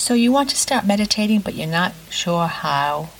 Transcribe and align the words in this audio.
So 0.00 0.14
you 0.14 0.32
want 0.32 0.48
to 0.48 0.56
start 0.56 0.86
meditating, 0.86 1.40
but 1.40 1.54
you're 1.54 1.66
not 1.66 1.92
sure 2.08 2.46
how? 2.46 3.10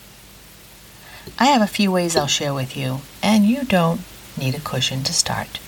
I 1.39 1.45
have 1.45 1.61
a 1.61 1.67
few 1.67 1.93
ways 1.93 2.17
I'll 2.17 2.27
share 2.27 2.55
with 2.55 2.75
you, 2.75 3.03
and 3.23 3.45
you 3.45 3.65
don't 3.65 4.01
need 4.39 4.55
a 4.55 4.61
cushion 4.61 5.03
to 5.03 5.13
start. 5.13 5.61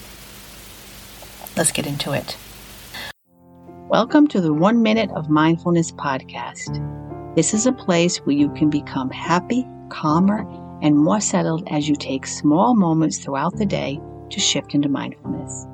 Let's 1.54 1.70
get 1.70 1.86
into 1.86 2.14
it. 2.14 2.38
Welcome 3.90 4.26
to 4.28 4.40
the 4.40 4.54
One 4.54 4.82
Minute 4.82 5.10
of 5.10 5.28
Mindfulness 5.28 5.92
podcast. 5.92 6.80
This 7.36 7.52
is 7.52 7.66
a 7.66 7.72
place 7.72 8.16
where 8.24 8.34
you 8.34 8.48
can 8.54 8.70
become 8.70 9.10
happy, 9.10 9.66
calmer, 9.90 10.46
and 10.80 10.96
more 10.96 11.20
settled 11.20 11.68
as 11.70 11.90
you 11.90 11.94
take 11.94 12.26
small 12.26 12.74
moments 12.74 13.18
throughout 13.18 13.58
the 13.58 13.66
day 13.66 14.00
to 14.30 14.40
shift 14.40 14.74
into 14.74 14.88
mindfulness. 14.88 15.66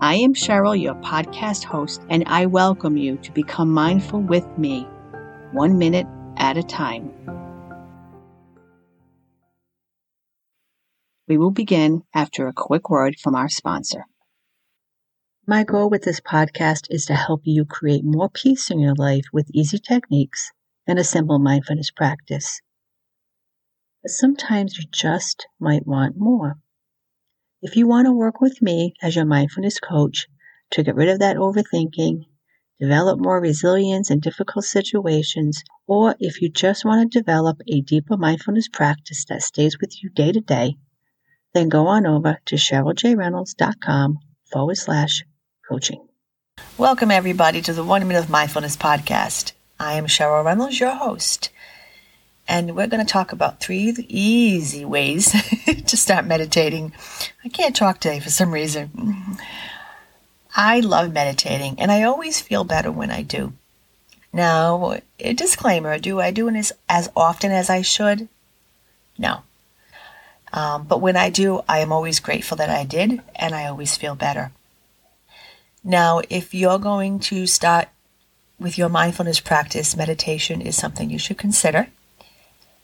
I 0.00 0.14
am 0.14 0.32
Cheryl, 0.32 0.80
your 0.80 0.94
podcast 0.94 1.64
host, 1.64 2.02
and 2.08 2.22
I 2.28 2.46
welcome 2.46 2.96
you 2.96 3.16
to 3.16 3.32
become 3.32 3.72
mindful 3.72 4.20
with 4.20 4.46
me, 4.56 4.86
one 5.50 5.76
minute 5.76 6.06
at 6.36 6.56
a 6.56 6.62
time. 6.62 7.12
We 11.26 11.36
will 11.36 11.50
begin 11.50 12.04
after 12.14 12.46
a 12.46 12.52
quick 12.52 12.88
word 12.88 13.18
from 13.18 13.34
our 13.34 13.48
sponsor. 13.48 14.04
My 15.48 15.64
goal 15.64 15.90
with 15.90 16.04
this 16.04 16.20
podcast 16.20 16.86
is 16.90 17.06
to 17.06 17.14
help 17.16 17.40
you 17.42 17.64
create 17.64 18.04
more 18.04 18.30
peace 18.30 18.70
in 18.70 18.78
your 18.78 18.94
life 18.94 19.24
with 19.32 19.50
easy 19.52 19.80
techniques 19.80 20.52
and 20.86 21.00
a 21.00 21.04
simple 21.04 21.40
mindfulness 21.40 21.90
practice. 21.90 22.60
But 24.04 24.12
sometimes 24.12 24.78
you 24.78 24.84
just 24.92 25.48
might 25.58 25.88
want 25.88 26.16
more. 26.16 26.58
If 27.60 27.74
you 27.74 27.88
want 27.88 28.06
to 28.06 28.12
work 28.12 28.40
with 28.40 28.62
me 28.62 28.94
as 29.02 29.16
your 29.16 29.24
mindfulness 29.24 29.80
coach 29.80 30.28
to 30.70 30.84
get 30.84 30.94
rid 30.94 31.08
of 31.08 31.18
that 31.18 31.36
overthinking, 31.36 32.26
develop 32.78 33.18
more 33.18 33.40
resilience 33.40 34.12
in 34.12 34.20
difficult 34.20 34.64
situations, 34.64 35.64
or 35.88 36.14
if 36.20 36.40
you 36.40 36.50
just 36.50 36.84
want 36.84 37.10
to 37.10 37.18
develop 37.18 37.60
a 37.66 37.80
deeper 37.80 38.16
mindfulness 38.16 38.68
practice 38.68 39.24
that 39.24 39.42
stays 39.42 39.76
with 39.80 40.00
you 40.00 40.08
day 40.10 40.30
to 40.30 40.40
day, 40.40 40.76
then 41.52 41.68
go 41.68 41.88
on 41.88 42.06
over 42.06 42.38
to 42.44 42.54
CherylJReynolds.com 42.54 44.18
forward 44.52 44.76
slash 44.76 45.24
coaching. 45.68 46.06
Welcome, 46.76 47.10
everybody, 47.10 47.60
to 47.62 47.72
the 47.72 47.82
One 47.82 48.06
Minute 48.06 48.22
of 48.22 48.30
Mindfulness 48.30 48.76
podcast. 48.76 49.50
I 49.80 49.94
am 49.94 50.06
Cheryl 50.06 50.44
Reynolds, 50.44 50.78
your 50.78 50.94
host 50.94 51.50
and 52.48 52.74
we're 52.74 52.86
going 52.86 53.04
to 53.04 53.12
talk 53.12 53.30
about 53.30 53.60
three 53.60 53.94
easy 54.08 54.84
ways 54.84 55.30
to 55.86 55.96
start 55.96 56.24
meditating. 56.24 56.92
I 57.44 57.50
can't 57.50 57.76
talk 57.76 58.00
today 58.00 58.20
for 58.20 58.30
some 58.30 58.52
reason. 58.52 59.36
I 60.56 60.80
love 60.80 61.12
meditating, 61.12 61.78
and 61.78 61.92
I 61.92 62.02
always 62.02 62.40
feel 62.40 62.64
better 62.64 62.90
when 62.90 63.10
I 63.10 63.22
do. 63.22 63.52
Now, 64.32 64.98
a 65.20 65.32
disclaimer 65.34 65.98
do 65.98 66.20
I 66.20 66.30
do 66.30 66.48
it 66.48 66.56
as, 66.56 66.72
as 66.88 67.10
often 67.14 67.52
as 67.52 67.68
I 67.68 67.82
should? 67.82 68.28
No. 69.18 69.42
Um, 70.52 70.84
but 70.84 71.02
when 71.02 71.16
I 71.16 71.28
do, 71.28 71.62
I 71.68 71.80
am 71.80 71.92
always 71.92 72.18
grateful 72.18 72.56
that 72.56 72.70
I 72.70 72.84
did, 72.84 73.20
and 73.36 73.54
I 73.54 73.66
always 73.66 73.96
feel 73.96 74.14
better. 74.14 74.52
Now, 75.84 76.22
if 76.30 76.54
you're 76.54 76.78
going 76.78 77.20
to 77.20 77.46
start 77.46 77.88
with 78.58 78.78
your 78.78 78.88
mindfulness 78.88 79.38
practice, 79.38 79.96
meditation 79.96 80.62
is 80.62 80.76
something 80.76 81.10
you 81.10 81.18
should 81.18 81.38
consider. 81.38 81.88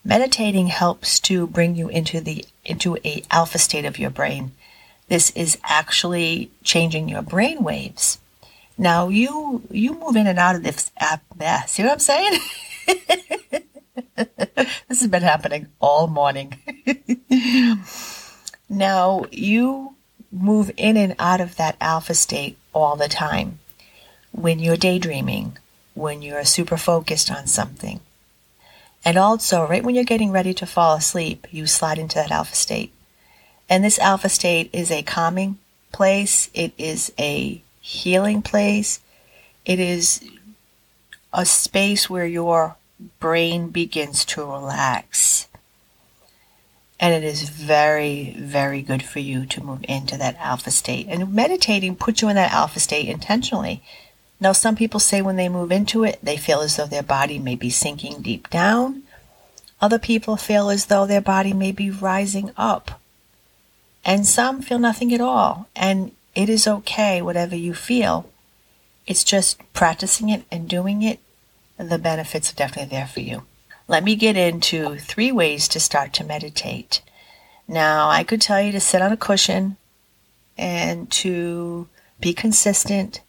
Meditating 0.05 0.67
helps 0.67 1.19
to 1.21 1.47
bring 1.47 1.75
you 1.75 1.89
into 1.89 2.21
the 2.21 2.45
into 2.65 2.99
a 3.05 3.23
alpha 3.31 3.59
state 3.59 3.87
of 3.87 3.99
your 3.99 4.11
brain. 4.11 4.53
This 5.09 5.31
is 5.31 5.59
actually 5.65 6.51
changing 6.63 7.09
your 7.09 7.23
brain 7.23 7.63
waves. 7.63 8.19
Now 8.77 9.09
you 9.09 9.63
you 9.71 9.95
move 9.95 10.17
in 10.17 10.27
and 10.27 10.39
out 10.39 10.57
of 10.57 10.63
this 10.63 10.93
app. 10.99 11.23
Yeah, 11.41 11.63
see 11.65 11.83
what 11.85 11.93
I'm 11.93 11.99
saying? 12.01 12.39
this 14.17 15.01
has 15.01 15.07
been 15.07 15.23
happening 15.23 15.69
all 15.81 16.07
morning. 16.07 16.59
now 18.69 19.25
you 19.31 19.97
move 20.31 20.71
in 20.77 20.97
and 20.97 21.15
out 21.19 21.41
of 21.41 21.57
that 21.57 21.77
alpha 21.81 22.15
state 22.15 22.59
all 22.75 22.97
the 22.97 23.09
time. 23.09 23.59
When 24.33 24.59
you're 24.59 24.77
daydreaming, 24.77 25.57
when 25.95 26.21
you're 26.21 26.45
super 26.45 26.77
focused 26.77 27.31
on 27.31 27.47
something, 27.47 28.01
and 29.05 29.19
also, 29.19 29.67
right 29.67 29.85
when 29.85 29.95
you're 29.95 30.05
getting 30.05 30.31
ready 30.31 30.55
to 30.55 30.67
fall 30.67 30.97
asleep, 30.97 31.47
you 31.51 31.67
slide 31.67 31.99
into 31.99 32.17
that 32.17 32.31
alpha 32.31 32.55
state. 32.55 32.93
And 33.69 33.85
this 33.85 33.99
alpha 33.99 34.29
state 34.29 34.71
is 34.73 34.91
a 34.91 35.03
calming 35.03 35.59
place, 35.93 36.51
it 36.55 36.73
is 36.79 37.13
a 37.19 37.63
healing 37.81 38.43
place, 38.43 39.01
it 39.65 39.79
is 39.79 40.29
a 41.33 41.45
space 41.45 42.09
where 42.09 42.27
your 42.27 42.77
brain 43.21 43.69
begins 43.69 44.25
to 44.25 44.45
relax. 44.45 45.49
And 47.01 47.13
it 47.13 47.25
is 47.25 47.49
very, 47.49 48.35
very 48.39 48.81
good 48.81 49.03
for 49.03 49.19
you 49.19 49.45
to 49.47 49.63
move 49.63 49.85
into 49.89 50.17
that 50.17 50.37
alpha 50.39 50.71
state. 50.71 51.07
And 51.11 51.35
meditating 51.35 51.97
puts 51.97 52.23
you 52.23 52.29
in 52.29 52.37
that 52.37 52.53
alpha 52.53 52.81
state 52.81 53.09
intentionally. 53.09 53.83
Now, 54.41 54.53
some 54.53 54.77
people 54.77 55.01
say 55.01 55.23
when 55.23 55.37
they 55.37 55.49
move 55.49 55.73
into 55.73 56.05
it, 56.05 56.19
they 56.23 56.37
feel 56.37 56.61
as 56.61 56.77
though 56.77 56.87
their 56.87 57.03
body 57.03 57.39
may 57.39 57.55
be 57.55 57.71
sinking 57.71 58.23
deep 58.23 58.51
down. 58.51 59.03
Other 59.81 59.99
people 59.99 60.37
feel 60.37 60.71
as 60.71 60.87
though 60.87 61.07
their 61.07 61.21
body 61.21 61.53
may 61.53 61.73
be 61.73 61.91
rising 61.91 62.51
up. 62.57 63.01
And 64.05 64.27
some 64.27 64.61
feel 64.61 64.79
nothing 64.79 65.15
at 65.15 65.21
all. 65.21 65.69
And 65.75 66.13
it 66.35 66.49
is 66.49 66.67
okay, 66.67 67.23
whatever 67.23 67.57
you 67.57 67.75
feel. 67.75 68.29
It's 69.07 69.25
just 69.25 69.61
practicing 69.73 70.29
it 70.29 70.45
and 70.51 70.69
doing 70.69 71.03
it. 71.03 71.21
The 71.79 71.99
benefits 71.99 72.53
are 72.53 72.57
definitely 72.57 72.97
there 72.97 73.07
for 73.07 73.21
you. 73.21 73.45
Let 73.87 74.05
me 74.05 74.17
get 74.17 74.37
into 74.37 74.97
three 74.97 75.31
ways 75.31 75.69
to 75.69 75.81
start 75.81 76.13
to 76.15 76.25
meditate. 76.25 77.03
Now, 77.69 78.09
I 78.09 78.25
could 78.25 78.41
tell 78.41 78.61
you 78.61 78.73
to 78.73 78.81
sit 78.81 79.03
on 79.03 79.13
a 79.13 79.17
cushion 79.17 79.77
and 80.57 81.11
to 81.13 81.89
be 82.21 82.33
consistent 82.33 83.21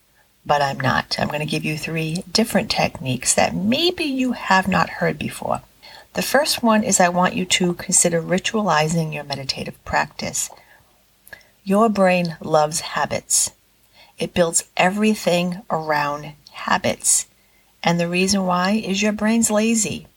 but 0.46 0.62
I'm 0.62 0.80
not. 0.80 1.16
I'm 1.20 1.28
going 1.28 1.40
to 1.40 1.46
give 1.46 1.66
you 1.66 1.78
three 1.78 2.24
different 2.32 2.70
techniques 2.70 3.34
that 3.34 3.56
maybe 3.56 4.04
you 4.04 4.34
have 4.34 4.68
not 4.68 4.90
heard 4.90 5.18
before. 5.18 5.62
The 6.14 6.22
first 6.22 6.64
one 6.64 6.84
is 6.84 7.00
I 7.00 7.10
want 7.10 7.36
you 7.36 7.46
to 7.46 7.74
consider 7.74 8.22
ritualizing 8.22 9.14
your 9.14 9.24
meditative 9.24 9.84
practice. 9.84 10.50
Your 11.64 11.90
brain 11.90 12.38
loves 12.40 12.80
habits. 12.82 13.52
It 14.18 14.34
builds 14.34 14.64
everything 14.78 15.62
around 15.70 16.34
habits. 16.52 17.26
And 17.84 18.00
the 18.00 18.08
reason 18.08 18.46
why 18.46 18.72
is 18.72 19.02
your 19.02 19.12
brain's 19.12 19.52
lazy. 19.52 20.08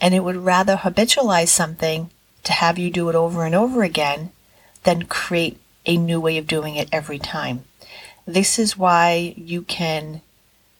And 0.00 0.14
it 0.14 0.24
would 0.24 0.36
rather 0.36 0.76
habitualize 0.76 1.48
something 1.48 2.10
to 2.44 2.52
have 2.52 2.78
you 2.78 2.90
do 2.90 3.08
it 3.08 3.14
over 3.14 3.44
and 3.44 3.54
over 3.54 3.82
again 3.82 4.30
than 4.84 5.04
create 5.04 5.58
a 5.86 5.96
new 5.96 6.20
way 6.20 6.38
of 6.38 6.46
doing 6.46 6.76
it 6.76 6.88
every 6.92 7.18
time. 7.18 7.64
This 8.26 8.58
is 8.58 8.78
why 8.78 9.34
you 9.36 9.62
can 9.62 10.22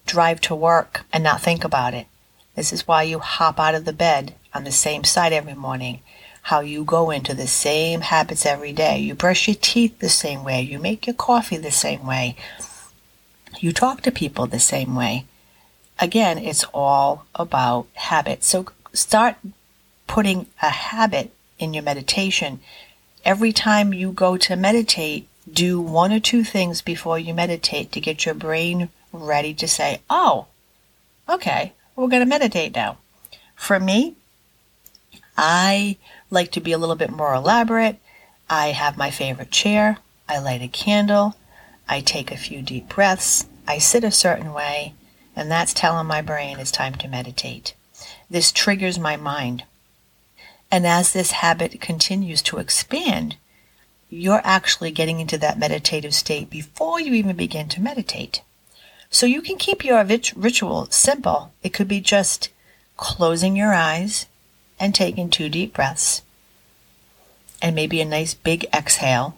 drive 0.06 0.40
to 0.42 0.54
work 0.54 1.04
and 1.12 1.22
not 1.22 1.40
think 1.40 1.64
about 1.64 1.94
it. 1.94 2.06
This 2.54 2.72
is 2.72 2.86
why 2.86 3.02
you 3.02 3.18
hop 3.18 3.58
out 3.58 3.74
of 3.74 3.84
the 3.84 3.92
bed 3.92 4.34
on 4.54 4.64
the 4.64 4.72
same 4.72 5.04
side 5.04 5.32
every 5.32 5.54
morning. 5.54 6.00
How 6.42 6.60
you 6.60 6.84
go 6.84 7.10
into 7.10 7.34
the 7.34 7.46
same 7.46 8.02
habits 8.02 8.46
every 8.46 8.72
day. 8.72 8.98
You 8.98 9.14
brush 9.14 9.48
your 9.48 9.56
teeth 9.60 9.98
the 9.98 10.08
same 10.08 10.44
way. 10.44 10.62
You 10.62 10.78
make 10.78 11.06
your 11.06 11.14
coffee 11.14 11.56
the 11.56 11.70
same 11.70 12.06
way. 12.06 12.36
You 13.58 13.72
talk 13.72 14.02
to 14.02 14.12
people 14.12 14.46
the 14.46 14.60
same 14.60 14.94
way. 14.94 15.26
Again, 15.98 16.38
it's 16.38 16.64
all 16.74 17.24
about 17.34 17.86
habits. 17.94 18.46
So 18.46 18.66
start 18.92 19.36
putting 20.06 20.46
a 20.62 20.70
habit 20.70 21.32
in 21.58 21.72
your 21.72 21.82
meditation. 21.82 22.60
Every 23.24 23.52
time 23.52 23.94
you 23.94 24.12
go 24.12 24.36
to 24.36 24.56
meditate, 24.56 25.28
do 25.50 25.80
one 25.80 26.12
or 26.12 26.20
two 26.20 26.44
things 26.44 26.80
before 26.82 27.18
you 27.18 27.34
meditate 27.34 27.92
to 27.92 28.00
get 28.00 28.24
your 28.24 28.34
brain 28.34 28.88
ready 29.12 29.54
to 29.54 29.68
say, 29.68 30.00
oh, 30.08 30.46
okay, 31.28 31.72
we're 31.94 32.08
going 32.08 32.22
to 32.22 32.26
meditate 32.26 32.74
now. 32.74 32.98
For 33.54 33.78
me, 33.78 34.14
I 35.36 35.96
like 36.30 36.50
to 36.52 36.60
be 36.60 36.72
a 36.72 36.78
little 36.78 36.96
bit 36.96 37.10
more 37.10 37.34
elaborate. 37.34 37.98
I 38.48 38.68
have 38.68 38.96
my 38.96 39.10
favorite 39.10 39.50
chair. 39.50 39.98
I 40.28 40.38
light 40.38 40.62
a 40.62 40.68
candle. 40.68 41.36
I 41.88 42.00
take 42.00 42.30
a 42.30 42.36
few 42.36 42.62
deep 42.62 42.88
breaths. 42.88 43.46
I 43.66 43.78
sit 43.78 44.04
a 44.04 44.10
certain 44.10 44.52
way, 44.52 44.94
and 45.36 45.50
that's 45.50 45.74
telling 45.74 46.06
my 46.06 46.22
brain 46.22 46.58
it's 46.58 46.70
time 46.70 46.94
to 46.96 47.08
meditate. 47.08 47.74
This 48.30 48.52
triggers 48.52 48.98
my 48.98 49.16
mind. 49.16 49.64
And 50.70 50.86
as 50.86 51.12
this 51.12 51.32
habit 51.32 51.80
continues 51.80 52.42
to 52.42 52.58
expand, 52.58 53.36
you're 54.14 54.42
actually 54.44 54.92
getting 54.92 55.18
into 55.18 55.36
that 55.38 55.58
meditative 55.58 56.14
state 56.14 56.48
before 56.48 57.00
you 57.00 57.12
even 57.14 57.36
begin 57.36 57.68
to 57.68 57.80
meditate. 57.80 58.42
So 59.10 59.26
you 59.26 59.42
can 59.42 59.56
keep 59.56 59.84
your 59.84 60.04
ritual 60.36 60.86
simple. 60.90 61.52
It 61.62 61.72
could 61.72 61.88
be 61.88 62.00
just 62.00 62.50
closing 62.96 63.56
your 63.56 63.74
eyes 63.74 64.26
and 64.78 64.94
taking 64.94 65.30
two 65.30 65.48
deep 65.48 65.74
breaths 65.74 66.22
and 67.60 67.74
maybe 67.74 68.00
a 68.00 68.04
nice 68.04 68.34
big 68.34 68.66
exhale. 68.72 69.36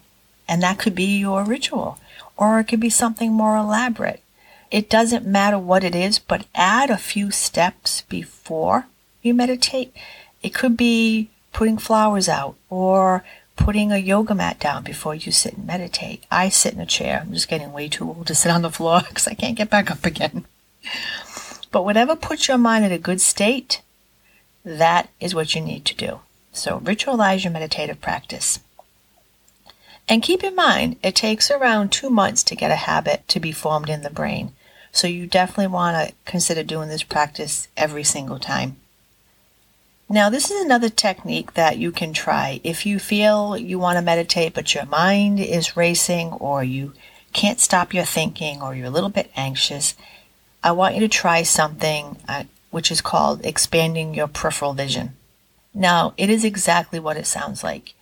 And 0.49 0.63
that 0.63 0.79
could 0.79 0.95
be 0.95 1.19
your 1.19 1.45
ritual. 1.45 1.99
Or 2.37 2.61
it 2.61 2.65
could 2.65 2.81
be 2.81 2.91
something 2.91 3.33
more 3.33 3.57
elaborate. 3.57 4.23
It 4.71 4.91
doesn't 4.91 5.27
matter 5.27 5.59
what 5.59 5.85
it 5.85 5.95
is, 5.95 6.19
but 6.19 6.47
add 6.55 6.91
a 6.91 6.99
few 6.99 7.31
steps 7.31 8.03
before 8.03 8.87
you 9.23 9.33
meditate. 9.33 9.95
It 10.43 10.55
could 10.55 10.77
be 10.77 11.31
putting 11.53 11.79
flowers 11.79 12.29
out 12.29 12.57
or 12.69 13.25
putting 13.57 13.91
a 13.91 13.99
yoga 13.99 14.35
mat 14.35 14.61
down 14.61 14.85
before 14.85 15.15
you 15.15 15.33
sit 15.33 15.55
and 15.55 15.67
meditate. 15.67 16.25
I 16.31 16.49
sit 16.49 16.75
in 16.75 16.81
a 16.81 16.87
chair. 16.87 17.21
I'm 17.23 17.33
just 17.33 17.49
getting 17.49 17.73
way 17.73 17.89
too 17.89 18.09
old 18.09 18.27
to 18.29 18.35
sit 18.35 18.53
on 18.53 18.63
the 18.63 18.71
floor 18.71 19.01
because 19.09 19.27
I 19.27 19.35
can't 19.35 19.57
get 19.57 19.71
back 19.71 19.91
up 19.91 20.05
again. 20.05 20.45
But 21.73 21.85
whatever 21.85 22.17
puts 22.17 22.49
your 22.49 22.59
mind 22.59 22.85
in 22.85 22.93
a 22.93 22.99
good 22.99 23.21
state, 23.21 23.83
that 24.65 25.09
is 25.21 25.35
what 25.35 25.55
you 25.55 25.61
need 25.61 25.85
to 25.87 25.95
do. 25.95 26.21
So 26.53 26.81
ritualize 26.81 27.45
your 27.45 27.53
meditative 27.53 28.01
practice. 28.01 28.61
And 30.09 30.23
keep 30.23 30.45
in 30.45 30.55
mind, 30.55 30.97
it 31.03 31.17
takes 31.17 31.51
around 31.51 31.91
two 31.91 32.11
months 32.11 32.45
to 32.45 32.57
get 32.57 32.71
a 32.71 32.77
habit 32.77 33.27
to 33.29 33.41
be 33.41 33.53
formed 33.53 33.91
in 33.91 34.03
the 34.03 34.11
brain. 34.11 34.53
So 34.93 35.07
you 35.09 35.27
definitely 35.27 35.67
want 35.67 36.09
to 36.09 36.15
consider 36.25 36.63
doing 36.63 36.89
this 36.89 37.03
practice 37.03 37.69
every 37.77 38.05
single 38.05 38.39
time. 38.39 38.77
Now, 40.09 40.31
this 40.31 40.53
is 40.53 40.65
another 40.65 40.89
technique 40.89 41.55
that 41.55 41.79
you 41.79 41.91
can 41.91 42.13
try. 42.13 42.61
If 42.63 42.87
you 42.87 43.01
feel 43.01 43.57
you 43.57 43.79
want 43.81 43.99
to 43.99 44.03
meditate, 44.03 44.55
but 44.55 44.73
your 44.73 44.87
mind 44.87 45.41
is 45.41 45.77
racing, 45.77 46.33
or 46.35 46.63
you 46.63 46.93
can't 47.33 47.59
stop 47.59 47.93
your 47.93 48.05
thinking, 48.05 48.63
or 48.63 48.75
you're 48.75 48.87
a 48.87 48.91
little 48.91 49.09
bit 49.09 49.33
anxious, 49.35 49.97
I 50.63 50.71
want 50.73 50.95
you 50.95 51.01
to 51.01 51.09
try 51.09 51.43
something 51.43 52.19
uh, 52.29 52.45
which 52.71 52.91
is 52.93 53.01
called 53.01 53.45
expanding 53.45 54.15
your 54.15 54.29
peripheral 54.29 54.75
vision. 54.75 55.17
Now, 55.75 56.15
it 56.17 56.31
is 56.31 56.45
exactly 56.45 57.01
what 57.01 57.17
it 57.17 57.27
sounds 57.27 57.65
like. 57.65 57.95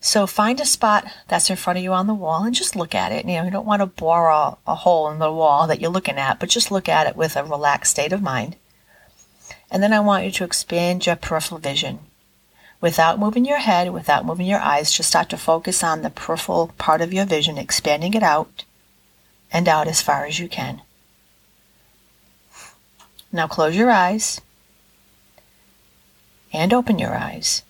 So 0.00 0.26
find 0.26 0.60
a 0.60 0.66
spot 0.66 1.06
that's 1.28 1.48
in 1.48 1.56
front 1.56 1.78
of 1.78 1.82
you 1.82 1.94
on 1.94 2.06
the 2.06 2.12
wall 2.12 2.44
and 2.44 2.54
just 2.54 2.76
look 2.76 2.94
at 2.94 3.12
it. 3.12 3.24
You 3.24 3.36
know, 3.36 3.44
you 3.44 3.50
don't 3.50 3.66
want 3.66 3.80
to 3.80 3.86
bore 3.86 4.28
a, 4.28 4.58
a 4.66 4.74
hole 4.74 5.08
in 5.08 5.18
the 5.18 5.32
wall 5.32 5.66
that 5.66 5.80
you're 5.80 5.90
looking 5.90 6.18
at, 6.18 6.38
but 6.38 6.50
just 6.50 6.70
look 6.70 6.88
at 6.88 7.06
it 7.06 7.16
with 7.16 7.34
a 7.34 7.44
relaxed 7.44 7.92
state 7.92 8.12
of 8.12 8.20
mind. 8.20 8.56
And 9.74 9.82
then 9.82 9.92
I 9.92 9.98
want 9.98 10.24
you 10.24 10.30
to 10.30 10.44
expand 10.44 11.04
your 11.04 11.16
peripheral 11.16 11.58
vision. 11.58 11.98
Without 12.80 13.18
moving 13.18 13.44
your 13.44 13.58
head, 13.58 13.92
without 13.92 14.24
moving 14.24 14.46
your 14.46 14.60
eyes, 14.60 14.92
just 14.92 15.08
start 15.08 15.28
to 15.30 15.36
focus 15.36 15.82
on 15.82 16.02
the 16.02 16.10
peripheral 16.10 16.68
part 16.78 17.00
of 17.00 17.12
your 17.12 17.24
vision, 17.24 17.58
expanding 17.58 18.14
it 18.14 18.22
out 18.22 18.62
and 19.50 19.68
out 19.68 19.88
as 19.88 20.00
far 20.00 20.26
as 20.26 20.38
you 20.38 20.48
can. 20.48 20.82
Now 23.32 23.48
close 23.48 23.74
your 23.74 23.90
eyes 23.90 24.40
and 26.52 26.72
open 26.72 27.00
your 27.00 27.16
eyes. 27.16 27.62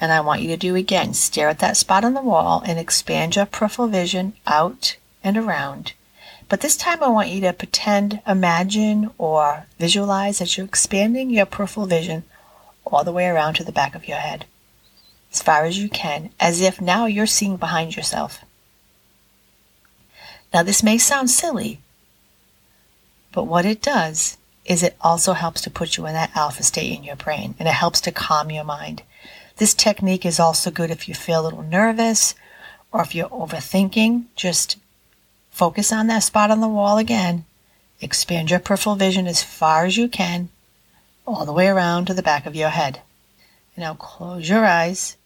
And 0.00 0.10
I 0.10 0.22
want 0.22 0.40
you 0.40 0.48
to 0.48 0.56
do 0.56 0.74
again 0.74 1.12
stare 1.12 1.50
at 1.50 1.58
that 1.58 1.76
spot 1.76 2.06
on 2.06 2.14
the 2.14 2.22
wall 2.22 2.62
and 2.64 2.78
expand 2.78 3.36
your 3.36 3.44
peripheral 3.44 3.88
vision 3.88 4.32
out 4.46 4.96
and 5.22 5.36
around. 5.36 5.92
But 6.48 6.60
this 6.60 6.76
time 6.76 7.02
I 7.02 7.08
want 7.08 7.30
you 7.30 7.40
to 7.42 7.52
pretend, 7.52 8.20
imagine, 8.26 9.10
or 9.18 9.66
visualize 9.78 10.38
that 10.38 10.56
you're 10.56 10.66
expanding 10.66 11.30
your 11.30 11.46
peripheral 11.46 11.86
vision 11.86 12.24
all 12.84 13.04
the 13.04 13.12
way 13.12 13.26
around 13.26 13.54
to 13.54 13.64
the 13.64 13.72
back 13.72 13.94
of 13.94 14.06
your 14.06 14.18
head, 14.18 14.44
as 15.32 15.42
far 15.42 15.64
as 15.64 15.78
you 15.78 15.88
can, 15.88 16.30
as 16.38 16.60
if 16.60 16.80
now 16.80 17.06
you're 17.06 17.26
seeing 17.26 17.56
behind 17.56 17.96
yourself. 17.96 18.44
Now, 20.52 20.62
this 20.62 20.82
may 20.82 20.98
sound 20.98 21.30
silly, 21.30 21.80
but 23.32 23.44
what 23.44 23.66
it 23.66 23.82
does 23.82 24.36
is 24.64 24.82
it 24.82 24.96
also 25.00 25.32
helps 25.32 25.60
to 25.62 25.70
put 25.70 25.96
you 25.96 26.06
in 26.06 26.14
that 26.14 26.34
alpha 26.36 26.62
state 26.62 26.96
in 26.96 27.04
your 27.04 27.16
brain 27.16 27.54
and 27.58 27.68
it 27.68 27.74
helps 27.74 28.00
to 28.02 28.12
calm 28.12 28.50
your 28.50 28.64
mind. 28.64 29.02
This 29.56 29.74
technique 29.74 30.24
is 30.24 30.40
also 30.40 30.70
good 30.70 30.90
if 30.90 31.08
you 31.08 31.14
feel 31.14 31.40
a 31.40 31.44
little 31.44 31.62
nervous 31.62 32.34
or 32.92 33.02
if 33.02 33.14
you're 33.14 33.28
overthinking. 33.28 34.24
Just 34.36 34.78
focus 35.54 35.92
on 35.92 36.08
that 36.08 36.24
spot 36.24 36.50
on 36.50 36.60
the 36.60 36.68
wall 36.68 36.98
again. 36.98 37.44
Expand 38.00 38.50
your 38.50 38.58
peripheral 38.58 38.96
vision 38.96 39.28
as 39.28 39.42
far 39.42 39.86
as 39.86 39.96
you 39.96 40.08
can, 40.08 40.48
all 41.26 41.46
the 41.46 41.52
way 41.52 41.68
around 41.68 42.06
to 42.06 42.14
the 42.14 42.22
back 42.22 42.44
of 42.44 42.56
your 42.56 42.70
head. 42.70 43.00
Now 43.76 43.94
close 43.94 44.48
your 44.48 44.66
eyes, 44.66 45.16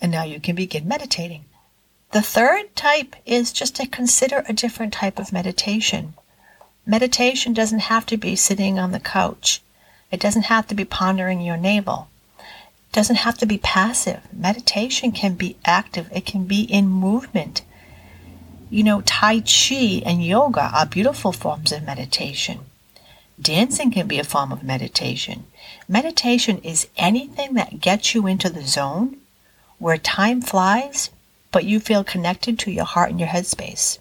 and 0.00 0.12
now 0.12 0.24
you 0.24 0.40
can 0.40 0.54
begin 0.54 0.86
meditating. 0.86 1.46
The 2.12 2.22
third 2.22 2.76
type 2.76 3.16
is 3.24 3.50
just 3.50 3.76
to 3.76 3.86
consider 3.86 4.44
a 4.46 4.52
different 4.52 4.92
type 4.92 5.18
of 5.18 5.32
meditation. 5.32 6.14
Meditation 6.84 7.54
doesn't 7.54 7.88
have 7.88 8.04
to 8.06 8.18
be 8.18 8.36
sitting 8.36 8.78
on 8.78 8.92
the 8.92 9.00
couch. 9.00 9.62
It 10.10 10.20
doesn't 10.20 10.50
have 10.52 10.66
to 10.66 10.74
be 10.74 10.84
pondering 10.84 11.40
your 11.40 11.56
navel 11.56 12.08
It 12.38 12.92
doesn't 12.92 13.24
have 13.24 13.38
to 13.38 13.46
be 13.46 13.58
passive. 13.58 14.20
Meditation 14.32 15.12
can 15.12 15.34
be 15.34 15.56
active, 15.64 16.08
it 16.12 16.26
can 16.26 16.44
be 16.44 16.62
in 16.62 16.88
movement. 16.88 17.62
You 18.72 18.84
know, 18.84 19.00
Tai 19.00 19.40
Chi 19.40 20.00
and 20.06 20.24
yoga 20.24 20.70
are 20.72 20.86
beautiful 20.86 21.32
forms 21.32 21.72
of 21.72 21.82
meditation. 21.82 22.60
Dancing 23.40 23.90
can 23.90 24.06
be 24.06 24.20
a 24.20 24.24
form 24.24 24.52
of 24.52 24.62
meditation. 24.62 25.44
Meditation 25.88 26.58
is 26.58 26.86
anything 26.96 27.54
that 27.54 27.80
gets 27.80 28.14
you 28.14 28.28
into 28.28 28.48
the 28.48 28.62
zone 28.62 29.16
where 29.78 29.96
time 29.96 30.40
flies, 30.40 31.10
but 31.50 31.64
you 31.64 31.80
feel 31.80 32.04
connected 32.04 32.60
to 32.60 32.70
your 32.70 32.84
heart 32.84 33.10
and 33.10 33.18
your 33.18 33.30
headspace. 33.30 33.98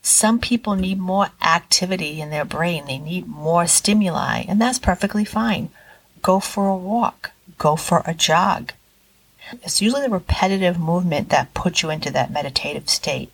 Some 0.00 0.38
people 0.38 0.74
need 0.74 0.98
more 0.98 1.28
activity 1.42 2.22
in 2.22 2.30
their 2.30 2.46
brain, 2.46 2.86
they 2.86 2.96
need 2.96 3.26
more 3.26 3.66
stimuli, 3.66 4.44
and 4.48 4.58
that's 4.58 4.78
perfectly 4.78 5.26
fine. 5.26 5.68
Go 6.22 6.40
for 6.40 6.68
a 6.68 6.76
walk, 6.76 7.32
go 7.58 7.76
for 7.76 8.02
a 8.06 8.14
jog. 8.14 8.72
It's 9.62 9.82
usually 9.82 10.02
the 10.02 10.08
repetitive 10.08 10.78
movement 10.78 11.28
that 11.28 11.52
puts 11.52 11.82
you 11.82 11.90
into 11.90 12.10
that 12.12 12.30
meditative 12.30 12.88
state. 12.88 13.30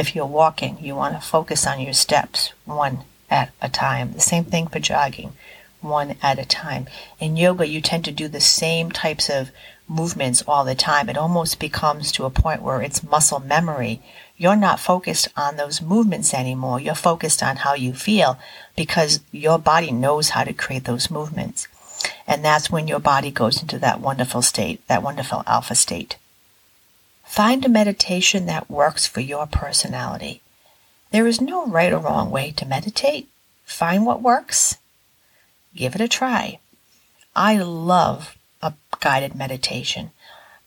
If 0.00 0.14
you're 0.14 0.24
walking, 0.24 0.78
you 0.80 0.96
want 0.96 1.14
to 1.14 1.20
focus 1.20 1.66
on 1.66 1.78
your 1.78 1.92
steps 1.92 2.54
one 2.64 3.00
at 3.28 3.52
a 3.60 3.68
time. 3.68 4.14
The 4.14 4.20
same 4.20 4.44
thing 4.44 4.66
for 4.66 4.78
jogging, 4.78 5.34
one 5.82 6.16
at 6.22 6.38
a 6.38 6.46
time. 6.46 6.86
In 7.18 7.36
yoga, 7.36 7.68
you 7.68 7.82
tend 7.82 8.06
to 8.06 8.10
do 8.10 8.26
the 8.26 8.40
same 8.40 8.90
types 8.90 9.28
of 9.28 9.50
movements 9.86 10.42
all 10.48 10.64
the 10.64 10.74
time. 10.74 11.10
It 11.10 11.18
almost 11.18 11.60
becomes 11.60 12.12
to 12.12 12.24
a 12.24 12.30
point 12.30 12.62
where 12.62 12.80
it's 12.80 13.02
muscle 13.02 13.40
memory. 13.40 14.00
You're 14.38 14.56
not 14.56 14.80
focused 14.80 15.28
on 15.36 15.56
those 15.56 15.82
movements 15.82 16.32
anymore. 16.32 16.80
You're 16.80 16.94
focused 16.94 17.42
on 17.42 17.56
how 17.56 17.74
you 17.74 17.92
feel 17.92 18.38
because 18.76 19.20
your 19.32 19.58
body 19.58 19.90
knows 19.90 20.30
how 20.30 20.44
to 20.44 20.54
create 20.54 20.84
those 20.84 21.10
movements. 21.10 21.68
And 22.26 22.42
that's 22.42 22.70
when 22.70 22.88
your 22.88 23.00
body 23.00 23.30
goes 23.30 23.60
into 23.60 23.78
that 23.80 24.00
wonderful 24.00 24.40
state, 24.40 24.80
that 24.88 25.02
wonderful 25.02 25.42
alpha 25.46 25.74
state. 25.74 26.16
Find 27.30 27.64
a 27.64 27.68
meditation 27.68 28.46
that 28.46 28.68
works 28.68 29.06
for 29.06 29.20
your 29.20 29.46
personality. 29.46 30.42
There 31.12 31.28
is 31.28 31.40
no 31.40 31.64
right 31.64 31.92
or 31.92 31.98
wrong 32.00 32.32
way 32.32 32.50
to 32.50 32.66
meditate. 32.66 33.28
Find 33.64 34.04
what 34.04 34.20
works. 34.20 34.78
Give 35.72 35.94
it 35.94 36.00
a 36.00 36.08
try. 36.08 36.58
I 37.36 37.56
love 37.58 38.36
a 38.60 38.74
guided 38.98 39.36
meditation. 39.36 40.10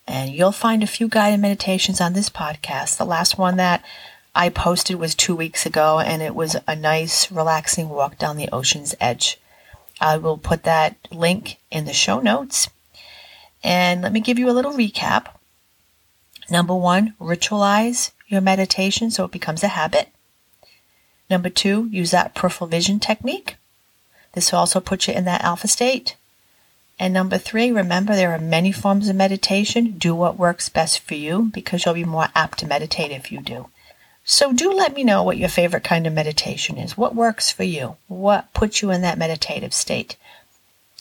And 0.07 0.31
you'll 0.31 0.53
find 0.53 0.81
a 0.81 0.87
few 0.87 1.09
guided 1.09 1.41
meditations 1.41 1.99
on 1.99 2.13
this 2.13 2.29
podcast. 2.29 2.95
The 2.95 3.03
last 3.03 3.37
one 3.37 3.57
that 3.57 3.83
I 4.33 4.47
posted 4.47 4.95
was 4.95 5.15
two 5.15 5.35
weeks 5.35 5.65
ago, 5.65 5.99
and 5.99 6.21
it 6.21 6.33
was 6.33 6.55
a 6.65 6.77
nice, 6.77 7.29
relaxing 7.29 7.89
walk 7.89 8.17
down 8.17 8.37
the 8.37 8.49
ocean's 8.53 8.95
edge. 9.01 9.37
I 9.99 10.15
will 10.15 10.37
put 10.37 10.63
that 10.63 10.95
link 11.11 11.57
in 11.69 11.83
the 11.83 11.91
show 11.91 12.21
notes. 12.21 12.69
And 13.65 14.01
let 14.01 14.13
me 14.13 14.21
give 14.21 14.39
you 14.39 14.49
a 14.49 14.55
little 14.55 14.71
recap. 14.71 15.27
Number 16.49 16.75
one, 16.75 17.13
ritualize 17.19 18.11
your 18.27 18.41
meditation 18.41 19.11
so 19.11 19.25
it 19.25 19.31
becomes 19.31 19.63
a 19.63 19.69
habit. 19.69 20.09
Number 21.29 21.49
two, 21.49 21.87
use 21.91 22.11
that 22.11 22.35
peripheral 22.35 22.67
vision 22.67 22.99
technique. 22.99 23.55
This 24.33 24.51
will 24.51 24.59
also 24.59 24.79
put 24.79 25.07
you 25.07 25.13
in 25.13 25.25
that 25.25 25.43
alpha 25.43 25.67
state. 25.67 26.15
And 26.99 27.13
number 27.13 27.37
three, 27.37 27.71
remember 27.71 28.15
there 28.15 28.31
are 28.31 28.39
many 28.39 28.71
forms 28.71 29.09
of 29.09 29.15
meditation. 29.15 29.95
Do 29.97 30.13
what 30.13 30.37
works 30.37 30.69
best 30.69 30.99
for 30.99 31.15
you 31.15 31.49
because 31.53 31.85
you'll 31.85 31.95
be 31.95 32.03
more 32.03 32.27
apt 32.35 32.59
to 32.59 32.67
meditate 32.67 33.11
if 33.11 33.31
you 33.31 33.41
do. 33.41 33.67
So 34.25 34.53
do 34.53 34.71
let 34.71 34.93
me 34.93 35.03
know 35.03 35.21
what 35.21 35.37
your 35.37 35.49
favorite 35.49 35.83
kind 35.83 36.07
of 36.07 36.13
meditation 36.13 36.77
is. 36.77 36.97
What 36.97 37.15
works 37.15 37.51
for 37.51 37.63
you? 37.63 37.97
What 38.07 38.53
puts 38.53 38.81
you 38.81 38.89
in 38.91 39.01
that 39.01 39.17
meditative 39.17 39.73
state? 39.73 40.15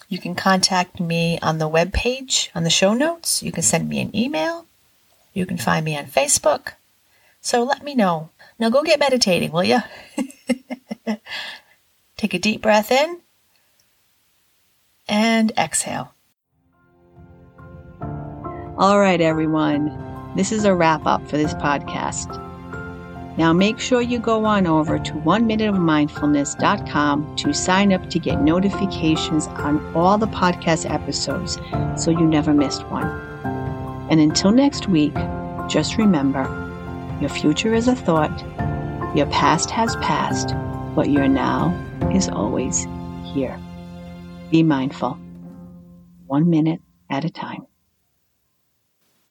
You 0.08 0.18
can 0.18 0.34
contact 0.34 0.98
me 0.98 1.38
on 1.40 1.58
the 1.58 1.68
web 1.68 1.92
page, 1.92 2.50
on 2.54 2.64
the 2.64 2.70
show 2.70 2.94
notes. 2.94 3.42
You 3.42 3.52
can 3.52 3.62
send 3.62 3.88
me 3.88 4.00
an 4.00 4.14
email. 4.16 4.66
You 5.32 5.46
can 5.46 5.58
find 5.58 5.84
me 5.84 5.96
on 5.96 6.06
Facebook. 6.06 6.72
So 7.40 7.62
let 7.62 7.82
me 7.82 7.94
know. 7.94 8.30
Now 8.58 8.70
go 8.70 8.82
get 8.82 9.00
meditating, 9.00 9.52
will 9.52 9.64
you? 9.64 9.80
Take 12.16 12.34
a 12.34 12.38
deep 12.38 12.62
breath 12.62 12.92
in 12.92 13.20
and 15.08 15.52
exhale. 15.58 16.14
All 18.78 18.98
right, 18.98 19.20
everyone. 19.20 19.98
This 20.36 20.52
is 20.52 20.64
a 20.64 20.74
wrap 20.74 21.06
up 21.06 21.28
for 21.28 21.36
this 21.36 21.54
podcast. 21.54 22.38
Now 23.36 23.52
make 23.52 23.78
sure 23.78 24.02
you 24.02 24.18
go 24.18 24.44
on 24.44 24.66
over 24.66 24.98
to 24.98 25.12
one 25.14 25.46
minute 25.46 25.68
of 25.68 25.74
oneminuteofmindfulness.com 25.76 27.36
to 27.36 27.52
sign 27.52 27.92
up 27.92 28.10
to 28.10 28.18
get 28.18 28.42
notifications 28.42 29.46
on 29.48 29.94
all 29.94 30.18
the 30.18 30.26
podcast 30.26 30.88
episodes 30.90 31.58
so 31.96 32.10
you 32.10 32.26
never 32.26 32.52
missed 32.52 32.86
one. 32.88 33.08
And 34.12 34.20
until 34.20 34.50
next 34.50 34.90
week, 34.90 35.14
just 35.70 35.96
remember 35.96 36.44
your 37.18 37.30
future 37.30 37.72
is 37.72 37.88
a 37.88 37.96
thought, 37.96 38.38
Your 39.16 39.24
past 39.26 39.70
has 39.70 39.96
passed, 39.96 40.54
but 40.94 41.08
your 41.08 41.28
now 41.28 41.72
is 42.14 42.28
always 42.28 42.86
here. 43.32 43.58
Be 44.50 44.62
mindful, 44.62 45.18
one 46.26 46.50
minute 46.50 46.82
at 47.08 47.24
a 47.24 47.30
time. 47.30 47.66